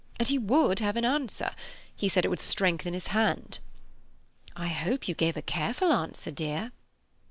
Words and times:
And 0.17 0.29
he 0.29 0.39
would 0.39 0.79
have 0.79 0.95
an 0.95 1.05
answer—he 1.05 2.09
said 2.09 2.25
it 2.25 2.29
would 2.29 2.39
strengthen 2.39 2.95
his 2.95 3.09
hand." 3.13 3.59
"I 4.55 4.67
hope 4.69 5.07
you 5.07 5.13
gave 5.13 5.37
a 5.37 5.43
careful 5.43 5.93
answer, 5.93 6.31
dear." 6.31 6.71